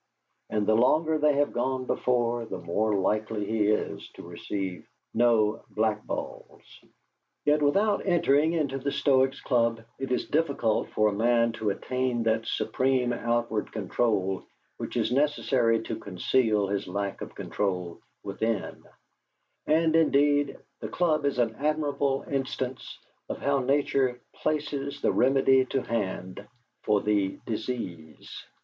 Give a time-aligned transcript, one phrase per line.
[0.49, 5.63] And the longer they have gone before the more likely he is to receive no
[5.69, 6.63] blackballs.
[7.45, 12.23] Yet without entering into the Stoics' Club it is difficult for a man to attain
[12.23, 14.41] that supreme outward control
[14.77, 18.83] which is necessary to conceal his lack of control within;
[19.67, 22.97] and, indeed, the club is an admirable instance
[23.29, 26.47] of how Nature places the remedy to hand
[26.81, 28.43] for the disease.